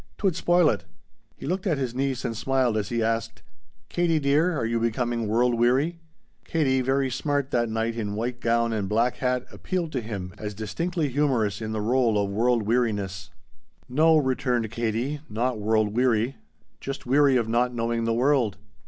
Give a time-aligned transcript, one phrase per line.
[0.17, 0.85] "'Twould spoil it."
[1.37, 3.43] He looked at his niece and smiled as he asked:
[3.87, 5.99] "Katie dear, are you becoming world weary?"
[6.43, 10.55] Katie, very smart that night in white gown and black hat, appealed to him as
[10.55, 13.29] distinctly humorous in the role of world weariness.
[13.87, 16.37] "No," returned Katie, "not world weary;
[16.79, 18.57] just weary of not knowing the world."